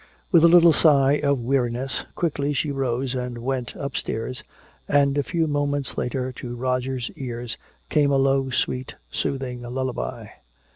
With 0.31 0.43
a 0.43 0.47
little 0.47 0.73
sigh 0.73 1.19
of 1.21 1.41
weariness, 1.41 2.05
quickly 2.15 2.53
she 2.53 2.71
rose 2.71 3.13
and 3.13 3.37
went 3.37 3.75
upstairs, 3.75 4.43
and 4.87 5.15
a 5.15 5.21
few 5.21 5.45
moments 5.45 5.95
later 5.95 6.31
to 6.37 6.55
Roger's 6.55 7.11
ears 7.15 7.55
came 7.89 8.09
a 8.11 8.17
low, 8.17 8.49
sweet, 8.49 8.95
soothing 9.11 9.61
lullaby. 9.61 10.25